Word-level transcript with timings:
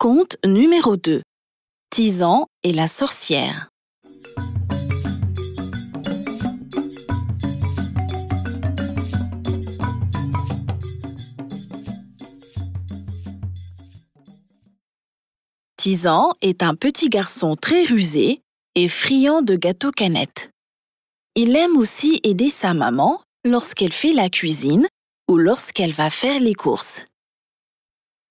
Conte 0.00 0.36
numéro 0.46 0.96
2. 0.96 1.22
Tisan 1.90 2.46
et 2.62 2.72
la 2.72 2.86
sorcière. 2.86 3.68
Tisan 15.76 16.32
est 16.42 16.62
un 16.62 16.76
petit 16.76 17.08
garçon 17.08 17.56
très 17.56 17.84
rusé 17.84 18.40
et 18.76 18.86
friand 18.86 19.42
de 19.42 19.56
gâteaux 19.56 19.90
canettes. 19.90 20.50
Il 21.34 21.56
aime 21.56 21.76
aussi 21.76 22.20
aider 22.22 22.50
sa 22.50 22.72
maman 22.72 23.20
lorsqu'elle 23.44 23.92
fait 23.92 24.12
la 24.12 24.28
cuisine 24.28 24.86
ou 25.28 25.38
lorsqu'elle 25.38 25.92
va 25.92 26.08
faire 26.08 26.38
les 26.38 26.54
courses. 26.54 27.04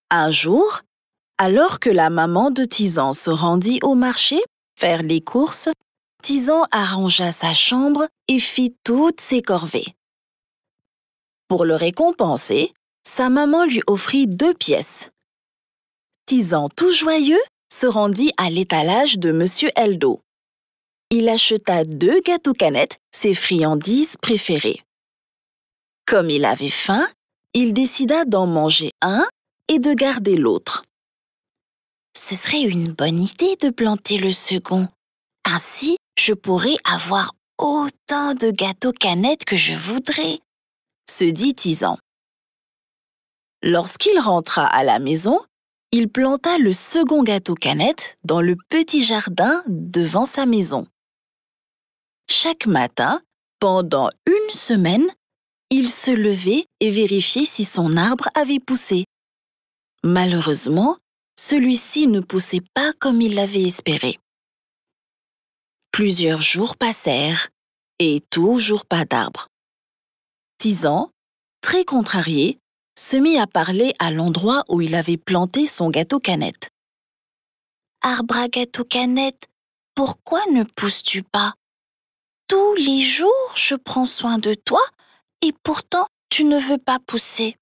Un 0.09 0.31
jour, 0.31 0.83
alors 1.37 1.79
que 1.79 1.89
la 1.89 2.09
maman 2.09 2.51
de 2.51 2.63
Tisan 2.63 3.13
se 3.13 3.29
rendit 3.29 3.79
au 3.83 3.95
marché 3.95 4.39
faire 4.77 5.01
les 5.01 5.21
courses, 5.21 5.69
Tisan 6.21 6.63
arrangea 6.71 7.31
sa 7.31 7.53
chambre 7.53 8.07
et 8.27 8.39
fit 8.39 8.75
toutes 8.83 9.21
ses 9.21 9.41
corvées. 9.41 9.95
Pour 11.47 11.65
le 11.65 11.75
récompenser, 11.75 12.73
sa 13.07 13.29
maman 13.29 13.65
lui 13.65 13.81
offrit 13.87 14.27
deux 14.27 14.53
pièces. 14.53 15.09
Tisan 16.25 16.69
tout 16.69 16.91
joyeux 16.91 17.41
se 17.71 17.87
rendit 17.87 18.31
à 18.37 18.49
l'étalage 18.49 19.17
de 19.17 19.31
Monsieur 19.31 19.69
Eldo. 19.75 20.21
Il 21.09 21.29
acheta 21.29 21.85
deux 21.85 22.19
gâteaux 22.19 22.53
canettes, 22.53 22.97
ses 23.11 23.33
friandises 23.33 24.17
préférées. 24.21 24.81
Comme 26.05 26.29
il 26.29 26.45
avait 26.45 26.69
faim, 26.69 27.07
il 27.53 27.73
décida 27.73 28.25
d'en 28.25 28.45
manger 28.45 28.91
un 29.01 29.25
et 29.69 29.79
de 29.79 29.93
garder 29.93 30.35
l'autre. 30.35 30.83
Ce 32.19 32.33
serait 32.33 32.63
une 32.63 32.91
bonne 32.91 33.19
idée 33.19 33.55
de 33.61 33.69
planter 33.69 34.17
le 34.17 34.31
second. 34.31 34.89
Ainsi, 35.45 35.97
je 36.17 36.33
pourrais 36.33 36.75
avoir 36.83 37.35
autant 37.59 38.33
de 38.33 38.49
gâteaux 38.49 38.91
canettes 38.91 39.45
que 39.45 39.55
je 39.55 39.75
voudrais, 39.75 40.39
se 41.07 41.25
dit 41.25 41.53
Tisan. 41.53 41.99
Lorsqu'il 43.61 44.19
rentra 44.19 44.65
à 44.65 44.83
la 44.83 44.97
maison, 44.97 45.39
il 45.91 46.09
planta 46.09 46.57
le 46.57 46.73
second 46.73 47.21
gâteau 47.21 47.53
canette 47.53 48.17
dans 48.23 48.41
le 48.41 48.55
petit 48.67 49.03
jardin 49.03 49.63
devant 49.67 50.25
sa 50.25 50.47
maison. 50.47 50.87
Chaque 52.27 52.65
matin, 52.65 53.21
pendant 53.59 54.09
une 54.25 54.49
semaine, 54.49 55.07
il 55.69 55.91
se 55.91 56.09
levait 56.09 56.65
et 56.79 56.89
vérifiait 56.89 57.45
si 57.45 57.63
son 57.63 57.95
arbre 57.95 58.27
avait 58.33 58.59
poussé. 58.59 59.05
Malheureusement, 60.03 60.97
celui-ci 61.39 62.07
ne 62.07 62.19
poussait 62.19 62.63
pas 62.73 62.93
comme 62.99 63.21
il 63.21 63.35
l'avait 63.35 63.63
espéré. 63.63 64.19
Plusieurs 65.91 66.41
jours 66.41 66.75
passèrent 66.75 67.49
et 67.99 68.21
toujours 68.29 68.85
pas 68.85 69.05
d'arbre. 69.05 69.47
Tisan, 70.57 71.11
très 71.61 71.85
contrarié, 71.85 72.59
se 72.97 73.17
mit 73.17 73.37
à 73.37 73.47
parler 73.47 73.93
à 73.99 74.11
l'endroit 74.11 74.63
où 74.69 74.81
il 74.81 74.95
avait 74.95 75.17
planté 75.17 75.67
son 75.67 75.89
gâteau 75.89 76.19
canette. 76.19 76.69
Arbre 78.01 78.37
à 78.37 78.47
gâteau 78.47 78.83
canette, 78.83 79.47
pourquoi 79.95 80.45
ne 80.51 80.63
pousses-tu 80.63 81.23
pas? 81.23 81.53
Tous 82.47 82.75
les 82.75 83.01
jours, 83.01 83.51
je 83.55 83.75
prends 83.75 84.05
soin 84.05 84.37
de 84.37 84.53
toi 84.53 84.81
et 85.41 85.53
pourtant 85.63 86.07
tu 86.29 86.43
ne 86.43 86.59
veux 86.59 86.77
pas 86.77 86.99
pousser. 86.99 87.55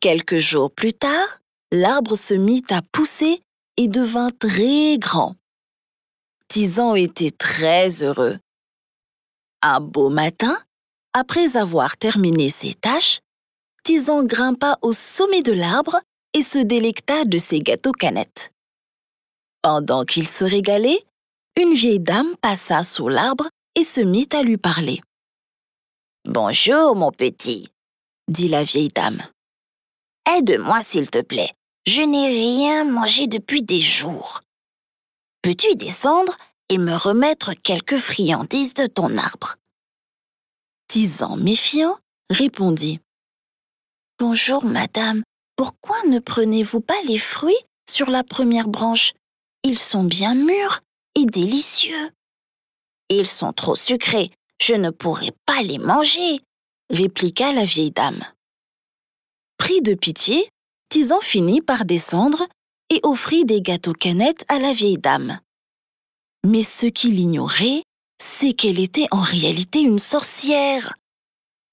Quelques 0.00 0.38
jours 0.38 0.70
plus 0.70 0.92
tard, 0.92 1.40
l'arbre 1.74 2.16
se 2.16 2.34
mit 2.34 2.62
à 2.70 2.82
pousser 2.92 3.42
et 3.76 3.88
devint 3.88 4.30
très 4.30 4.96
grand. 4.98 5.34
Tisan 6.48 6.94
était 6.94 7.32
très 7.32 8.02
heureux. 8.02 8.38
Un 9.62 9.80
beau 9.80 10.08
matin, 10.08 10.56
après 11.12 11.56
avoir 11.56 11.96
terminé 11.96 12.48
ses 12.48 12.74
tâches, 12.74 13.20
Tisan 13.82 14.24
grimpa 14.24 14.78
au 14.82 14.92
sommet 14.92 15.42
de 15.42 15.52
l'arbre 15.52 16.00
et 16.32 16.42
se 16.42 16.58
délecta 16.58 17.24
de 17.24 17.38
ses 17.38 17.60
gâteaux 17.60 17.92
canettes. 17.92 18.50
Pendant 19.62 20.04
qu'il 20.04 20.26
se 20.26 20.44
régalait, 20.44 21.02
une 21.60 21.74
vieille 21.74 22.00
dame 22.00 22.36
passa 22.40 22.82
sous 22.82 23.08
l'arbre 23.08 23.48
et 23.74 23.82
se 23.82 24.00
mit 24.00 24.28
à 24.32 24.42
lui 24.42 24.56
parler. 24.56 25.00
Bonjour, 26.24 26.96
mon 26.96 27.10
petit, 27.10 27.68
dit 28.28 28.48
la 28.48 28.64
vieille 28.64 28.88
dame. 28.88 29.22
Aide-moi, 30.36 30.82
s'il 30.82 31.10
te 31.10 31.20
plaît. 31.20 31.52
Je 31.86 32.00
n'ai 32.00 32.28
rien 32.28 32.84
mangé 32.84 33.26
depuis 33.26 33.62
des 33.62 33.82
jours. 33.82 34.40
Peux-tu 35.42 35.74
descendre 35.74 36.34
et 36.70 36.78
me 36.78 36.94
remettre 36.94 37.52
quelques 37.52 37.98
friandises 37.98 38.72
de 38.72 38.86
ton 38.86 39.18
arbre? 39.18 39.56
Tisan 40.88 41.36
méfiant 41.36 41.98
répondit 42.30 43.00
Bonjour, 44.18 44.64
madame. 44.64 45.22
Pourquoi 45.56 46.02
ne 46.08 46.20
prenez-vous 46.20 46.80
pas 46.80 47.00
les 47.06 47.18
fruits 47.18 47.54
sur 47.86 48.08
la 48.08 48.24
première 48.24 48.68
branche? 48.68 49.12
Ils 49.62 49.78
sont 49.78 50.04
bien 50.04 50.34
mûrs 50.34 50.80
et 51.16 51.26
délicieux. 51.26 52.10
Ils 53.10 53.26
sont 53.26 53.52
trop 53.52 53.76
sucrés. 53.76 54.30
Je 54.58 54.74
ne 54.74 54.88
pourrai 54.88 55.32
pas 55.44 55.60
les 55.62 55.78
manger, 55.78 56.40
répliqua 56.88 57.52
la 57.52 57.66
vieille 57.66 57.90
dame. 57.90 58.24
Pris 59.58 59.82
de 59.82 59.92
pitié, 59.92 60.48
Tisan 60.94 61.18
finit 61.18 61.60
par 61.60 61.86
descendre 61.86 62.46
et 62.88 63.00
offrit 63.02 63.44
des 63.44 63.60
gâteaux 63.60 63.94
canettes 63.94 64.44
à 64.46 64.60
la 64.60 64.72
vieille 64.72 64.96
dame. 64.96 65.40
Mais 66.46 66.62
ce 66.62 66.86
qu'il 66.86 67.18
ignorait, 67.18 67.82
c'est 68.22 68.52
qu'elle 68.52 68.78
était 68.78 69.08
en 69.10 69.20
réalité 69.20 69.80
une 69.80 69.98
sorcière. 69.98 70.94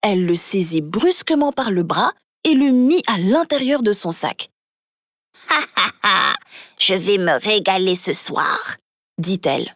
Elle 0.01 0.25
le 0.25 0.33
saisit 0.33 0.81
brusquement 0.81 1.51
par 1.51 1.69
le 1.69 1.83
bras 1.83 2.13
et 2.45 2.55
le 2.55 2.71
mit 2.71 3.03
à 3.05 3.19
l'intérieur 3.19 3.83
de 3.83 3.93
son 3.93 4.09
sac. 4.09 4.49
Ha 5.49 5.65
ha 5.75 5.91
ha 6.01 6.35
Je 6.79 6.95
vais 6.95 7.19
me 7.19 7.39
régaler 7.45 7.93
ce 7.93 8.13
soir, 8.13 8.77
dit-elle. 9.19 9.75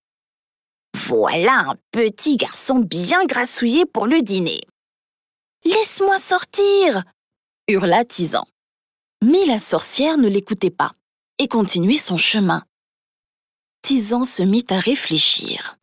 Voilà 1.06 1.66
un 1.68 1.76
petit 1.92 2.38
garçon 2.38 2.80
bien 2.80 3.24
grassouillé 3.26 3.86
pour 3.86 4.08
le 4.08 4.24
dîner. 4.24 4.62
Laisse-moi 5.66 6.18
sortir 6.18 7.04
hurla 7.68 8.06
Tisan. 8.06 8.48
Mais 9.24 9.46
la 9.46 9.60
sorcière 9.60 10.18
ne 10.18 10.28
l'écoutait 10.28 10.70
pas 10.70 10.94
et 11.40 11.48
continuait 11.48 11.94
son 11.94 12.18
chemin. 12.18 12.64
Tisan 13.82 14.24
se 14.24 14.44
mit 14.44 14.66
à 14.70 14.80
réfléchir. 14.80 15.78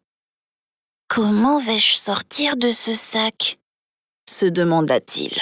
Comment 1.09 1.61
vais-je 1.61 1.97
sortir 1.97 2.57
de 2.57 2.71
ce 2.71 2.95
sac? 2.95 3.59
se 4.29 4.47
demanda-t-il 4.47 5.37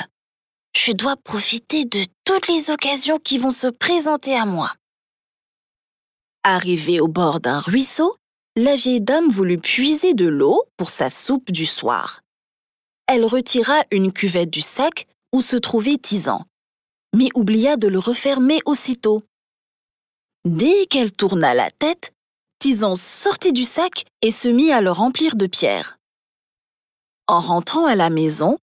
je 0.76 0.92
dois 0.92 1.16
profiter 1.16 1.84
de 1.84 2.00
toutes 2.24 2.48
les 2.48 2.70
occasions 2.70 3.18
qui 3.18 3.38
vont 3.38 3.50
se 3.50 3.66
présenter 3.66 4.36
à 4.36 4.46
moi. 4.46 4.72
Arrivée 6.42 7.00
au 7.00 7.08
bord 7.08 7.40
d'un 7.40 7.60
ruisseau, 7.60 8.16
la 8.56 8.76
vieille 8.76 9.00
dame 9.00 9.28
voulut 9.28 9.58
puiser 9.58 10.14
de 10.14 10.26
l'eau 10.26 10.64
pour 10.76 10.90
sa 10.90 11.10
soupe 11.10 11.50
du 11.50 11.66
soir. 11.66 12.22
Elle 13.06 13.24
retira 13.24 13.82
une 13.90 14.12
cuvette 14.12 14.50
du 14.50 14.60
sac 14.60 15.06
où 15.32 15.40
se 15.40 15.56
trouvait 15.56 15.98
Tisan, 15.98 16.44
mais 17.14 17.28
oublia 17.34 17.76
de 17.76 17.88
le 17.88 17.98
refermer 17.98 18.60
aussitôt. 18.64 19.22
Dès 20.44 20.86
qu'elle 20.86 21.12
tourna 21.12 21.54
la 21.54 21.70
tête, 21.70 22.12
Tisan 22.58 22.94
sortit 22.94 23.52
du 23.52 23.64
sac 23.64 24.06
et 24.22 24.30
se 24.30 24.48
mit 24.48 24.70
à 24.70 24.80
le 24.80 24.90
remplir 24.90 25.36
de 25.36 25.46
pierres. 25.46 25.98
En 27.26 27.40
rentrant 27.40 27.86
à 27.86 27.94
la 27.94 28.10
maison, 28.10 28.58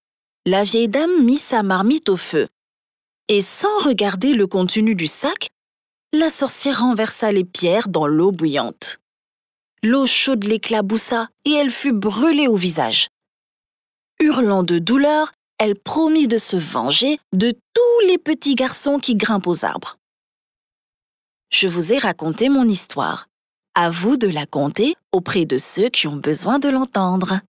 la 0.45 0.63
vieille 0.63 0.87
dame 0.87 1.23
mit 1.23 1.37
sa 1.37 1.63
marmite 1.63 2.09
au 2.09 2.17
feu. 2.17 2.47
Et 3.27 3.41
sans 3.41 3.79
regarder 3.79 4.33
le 4.33 4.47
contenu 4.47 4.95
du 4.95 5.07
sac, 5.07 5.49
la 6.13 6.29
sorcière 6.29 6.81
renversa 6.81 7.31
les 7.31 7.43
pierres 7.43 7.89
dans 7.89 8.07
l'eau 8.07 8.31
bouillante. 8.31 8.99
L'eau 9.83 10.05
chaude 10.05 10.45
l'éclaboussa 10.45 11.29
et 11.45 11.51
elle 11.51 11.69
fut 11.69 11.91
brûlée 11.91 12.47
au 12.47 12.55
visage. 12.55 13.09
Hurlant 14.19 14.63
de 14.63 14.79
douleur, 14.79 15.33
elle 15.59 15.75
promit 15.75 16.27
de 16.27 16.37
se 16.37 16.55
venger 16.55 17.19
de 17.33 17.51
tous 17.51 18.07
les 18.07 18.17
petits 18.17 18.55
garçons 18.55 18.99
qui 18.99 19.15
grimpent 19.15 19.47
aux 19.47 19.65
arbres. 19.65 19.97
Je 21.51 21.67
vous 21.67 21.93
ai 21.93 21.97
raconté 21.97 22.49
mon 22.49 22.67
histoire. 22.67 23.27
À 23.73 23.89
vous 23.89 24.17
de 24.17 24.27
la 24.27 24.45
conter 24.45 24.95
auprès 25.11 25.45
de 25.45 25.57
ceux 25.57 25.89
qui 25.89 26.07
ont 26.07 26.15
besoin 26.15 26.59
de 26.59 26.69
l'entendre. 26.69 27.39